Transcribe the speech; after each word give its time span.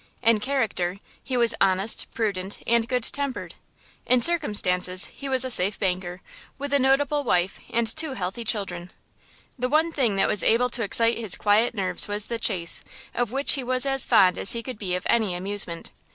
In 0.23 0.39
character, 0.39 0.97
he 1.23 1.37
was 1.37 1.53
honest, 1.61 2.07
prudent 2.15 2.57
and 2.65 2.87
good 2.89 3.03
tempered. 3.03 3.53
In 4.07 4.19
circumstances 4.19 5.05
he 5.13 5.29
was 5.29 5.45
a 5.45 5.51
safe 5.51 5.77
banker, 5.79 6.23
with 6.57 6.73
a 6.73 6.79
notable 6.79 7.23
wife 7.23 7.59
and 7.69 7.85
two 7.95 8.13
healthy 8.13 8.43
children. 8.43 8.89
The 9.59 9.69
one 9.69 9.91
thing 9.91 10.15
that 10.15 10.27
was 10.27 10.41
able 10.41 10.69
to 10.69 10.81
excite 10.81 11.19
his 11.19 11.35
quiet 11.37 11.75
nerves 11.75 12.07
was 12.07 12.25
the 12.25 12.39
chase, 12.39 12.83
of 13.13 13.31
which 13.31 13.53
he 13.53 13.63
was 13.63 13.85
as 13.85 14.03
fond 14.03 14.39
as 14.39 14.53
he 14.53 14.63
could 14.63 14.79
be 14.79 14.95
of 14.95 15.05
any 15.07 15.35
amusement. 15.35 15.91